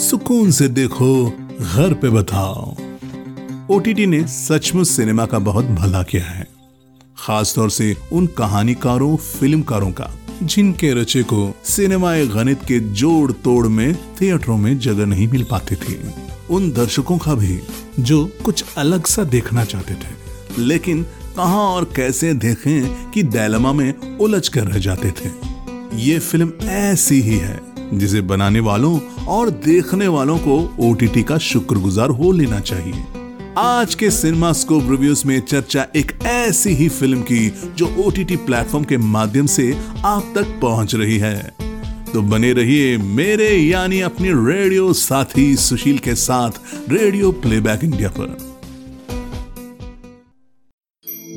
[0.00, 1.30] सुकून से देखो,
[1.60, 2.76] घर पे बताओ।
[3.70, 6.48] ओटीटी ने सचमुच सिनेमा का बहुत भला किया है।
[7.18, 10.10] खासतौर से उन कहानीकारों, फिल्मकारों का,
[10.42, 15.74] जिनके रचे को सिनेमाए गणित के जोड़ तोड़ में थिएटरों में जगह नहीं मिल पाती
[15.74, 16.00] थी।
[16.50, 17.60] उन दर्शकों का भी,
[18.00, 20.14] जो कुछ अलग सा देखना चाहते थे।
[20.58, 21.02] लेकिन
[21.36, 25.30] कहा और कैसे देखें कि दैलमा में उलझ कर रह जाते थे।
[25.94, 32.08] ये फ़िल्म ऐसी ही है जिसे बनाने वालों और देखने वालों को ओटीटी का शुक्रगुजार
[32.08, 33.04] हो लेना चाहिए।
[33.58, 38.84] आज के सिनेमा स्कोप रिव्यूज़ में चर्चा एक ऐसी ही फ़िल्म की जो ओटीटी प्लेटफॉर्म
[38.84, 41.54] के माध्यम से आप तक पहुँच रही है।
[42.12, 46.50] तो बने रहिए मेरे यानी अपने रेडियो साथी सुशील के साथ
[46.88, 48.36] रेडियो प्लेबैक इंडिया पर।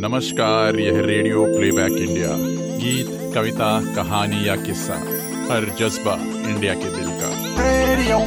[0.00, 2.28] नमस्कार, यह रेडियो प्लेबैक इंडिया।
[2.78, 6.14] गीत, कविता, कहानी या किस्सा। हर जज्बा
[6.48, 8.18] इंडिया के दिल का। Radio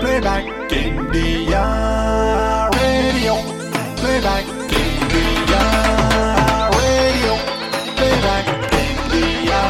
[0.00, 1.62] playback India
[2.74, 3.34] radio
[4.00, 5.62] playback India
[6.74, 7.34] radio
[7.96, 9.62] playback India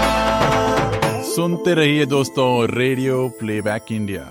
[1.26, 4.24] सुनते रहिए दोस्तों रेडियो प्लेबैक इंडिया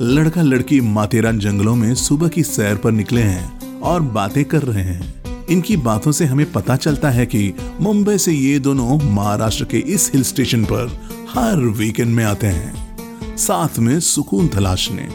[0.00, 4.82] लड़का लड़की माथेरान जंगलों में सुबह की सैर पर निकले हैं और बातें कर रहे
[4.82, 5.13] हैं।
[5.50, 10.10] इनकी बातों से हमें पता चलता है कि मुंबई से ये दोनों महाराष्ट्र के इस
[10.14, 10.86] हिल स्टेशन पर
[11.30, 15.08] हर वीकेंड में आते हैं। साथ में सुकून तलाशने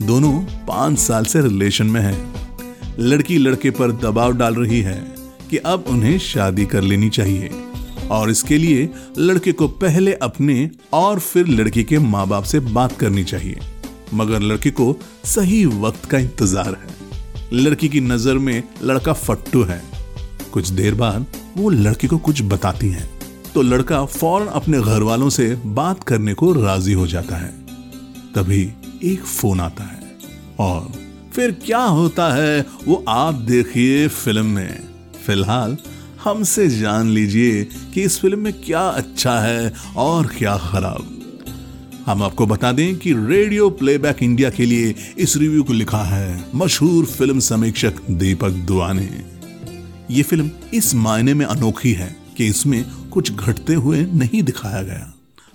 [0.00, 0.32] दोनों
[0.68, 2.34] पाँच साल से रिलेशन में हैं।
[2.98, 4.96] लड़की लड़के पर दबाव डाल रही है
[5.50, 7.50] कि अब उन्हें शादी कर लेनी चाहिए।
[8.10, 12.92] और इसके लिए लड़के को पहले अपने और फिर लड़की के माँ बाप से बात
[12.92, 13.60] करनी चाहिए।
[14.14, 17.01] मगर लड़के को सही वक्त का इंतज़ार है।
[17.52, 19.82] लड़की की नज़र में लड़का फट्टू है।
[20.52, 23.08] कुछ देर बाद वो लड़की को कुछ बताती है।
[23.54, 27.50] तो लड़का फ़ौरन अपने घर वालों से बात करने को राज़ी हो जाता है।
[28.34, 28.62] तभी
[29.04, 30.00] एक फ़ोन आता है
[30.60, 30.90] और
[31.34, 34.78] फिर क्या होता है वो आप देखिए फ़िल्म में।
[35.26, 35.76] फ़िलहाल
[36.24, 41.18] हमसे जान लीजिए कि इस फ़िल्म में क्या अच्छा है और क्या खराब।
[42.06, 46.44] हम आपको बता दें कि रेडियो प्लेबैक इंडिया के लिए इस रिव्यू को लिखा है
[46.54, 49.08] मशहूर फ़िल्म समीक्षक दीपक दुआ ने
[50.10, 55.12] ये फ़िल्म इस मायने में अनोखी है कि इसमें कुछ घटते हुए नहीं दिखाया गया।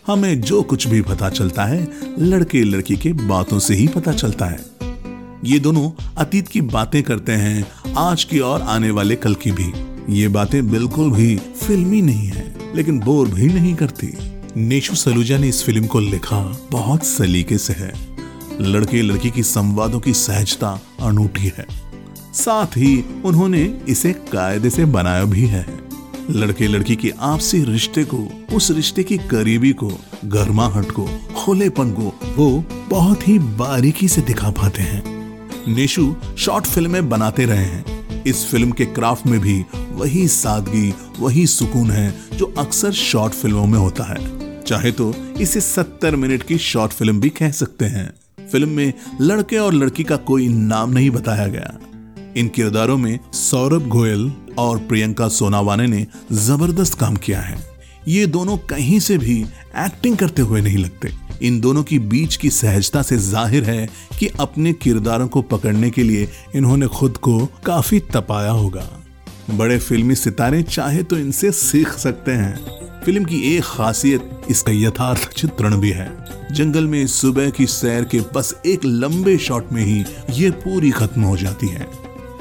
[0.07, 1.87] हमें जो कुछ भी पता चलता है,
[2.19, 4.59] लड़के लड़की के बातों से ही पता चलता है।
[5.45, 9.71] ये दोनों अतीत की बातें करते हैं, आज की और आने वाले कल की भी।
[10.19, 14.26] ये बातें बिल्कुल भी फिल्मी नहीं है, लेकिन बोर भी नहीं करती।
[14.59, 17.93] नेशु सलूजा ने इस फ़िल्म को लिखा बहुत सलीके से है।
[18.61, 21.65] लड़के लड़की की संवादों की सहजता अनूठी है।
[22.33, 25.79] साथ ही उन्होंने इसे कायदे से बनाया भी है।
[26.29, 29.91] लड़के लड़की के आपसी रिश्ते को, उस रिश्ते की करीबी को,
[30.25, 35.03] गर्माहट को, खुलेपन को वो बहुत ही बारीकी से दिखा पाते हैं।
[35.75, 37.85] नेशु शॉर्ट फ़िल्में बनाते रहे हैं।
[38.23, 43.67] इस फ़िल्म के क्राफ्ट में भी वही सादगी, वही सुकून है जो अक्सर शॉर्ट फ़िल्मों
[43.67, 48.09] में होता है। चाहे तो इसे सत्तर मिनट की शॉर्ट फ़िल्म भी कह सकते हैं।
[48.51, 51.77] फ़िल्म में लड़के और लड़की का कोई नाम नहीं बताया गया।
[52.37, 57.57] इन किरदारों में सौरभ गोयल और प्रियंका सोनावाने ने ज़बरदस्त काम किया है।
[58.07, 59.39] ये दोनों कहीं से भी
[59.77, 61.11] एक्टिंग करते हुए नहीं लगते।
[61.41, 63.87] इन दोनों की बीच की सहजता से ज़ाहिर है
[64.19, 68.87] कि अपने किरदारों को पकड़ने के लिए इन्होंने खुद को काफ़ी तपाया होगा।
[69.51, 75.27] बड़े फिल्मी सितारे चाहे तो इनसे सीख सकते हैं। फ़िल्म की एक खासियत, इसका यथार्थ
[75.31, 76.07] चित्रण भी है।
[76.51, 80.03] जंगल में सुबह की सैर के बस एक लंबे शॉट में ही
[80.33, 81.87] ये पूरी खत्म हो जाती है।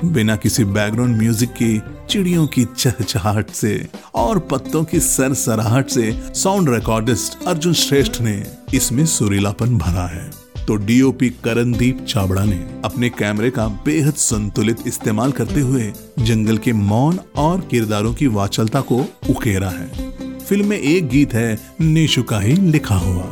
[0.05, 6.71] बिना किसी बैकग्राउंड म्यूज़िक की, चिड़ियों की चहचहाहट से और पत्तों की सरसराहट से साउंड
[6.71, 8.43] रिकॉर्डिस्ट अर्जुन श्रेष्ठ ने
[8.75, 10.31] इसमें सुरीलापन भरा है।
[10.67, 16.73] तो डीओपी करणदीप चावड़ा ने अपने कैमरे का बेहद संतुलित इस्तेमाल करते हुए जंगल के
[16.73, 20.06] मौन और किरदारों की वाचलता को उकेरा है।
[20.49, 23.25] फ़िल्म में एक गीत है, नेशु का ही लिखा हुआ।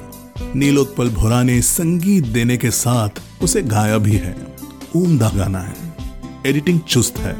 [0.56, 4.34] नीलोत्पल भोरा ने संगीत देने के साथ उसे गाया भी है।
[4.96, 5.76] उम्दा गाना है।
[6.46, 7.36] एडिटिंग चुस्त है।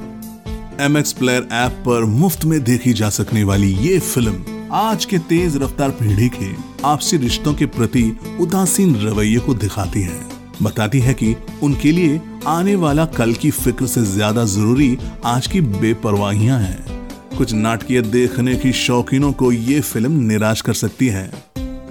[0.81, 5.19] एम एक्स प्लेयर ऐप पर मुफ़्त में देखी जा सकने वाली ये फ़िल्म आज के
[5.28, 6.54] तेज रफ्तार पीढ़ी के
[6.84, 8.10] आपसी रिश्तों के प्रति
[8.40, 10.20] उदासीन रवैये को दिखाती है।
[10.62, 15.60] बताती है कि उनके लिए आने वाला कल की फ़िक्र से ज़्यादा ज़रूरी आज की
[15.60, 16.94] बेपरवाहियाँ हैं।
[17.34, 21.31] कुछ नाटकीय देखने की शौकीनों को ये फ़िल्म निराश कर सकती है।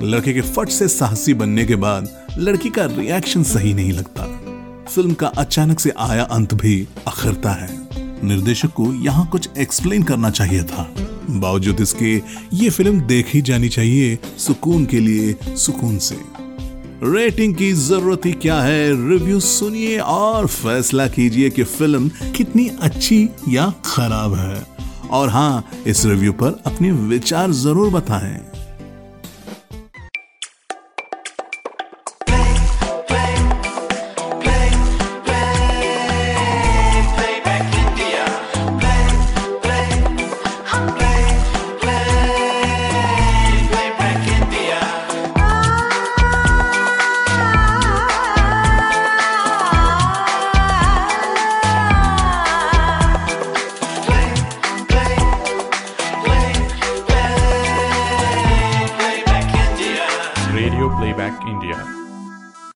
[0.03, 4.25] लड़के के फट से साहसी बनने के बाद लड़की का रिएक्शन सही नहीं लगता।
[4.95, 7.87] फ़िल्म का अचानक से आया अंत भी अखरता है।
[8.23, 10.95] निर्देशक को यहाँ कुछ एक्सप्लेन करना चाहिए था।
[11.29, 12.21] बावजूद इसके,
[12.53, 16.17] ये फ़िल्म देखी जानी चाहिए सुकून के लिए, सुकून से।
[17.03, 19.09] रेटिंग की ज़रूरत ही क्या है?
[19.09, 24.72] रिव्यू सुनिए और फैसला कीजिए कि फ़िल्म कितनी अच्छी या खराब है।
[25.13, 28.37] और हाँ इस रिव्यू पर अपने विचार ज़रूर बताएँ।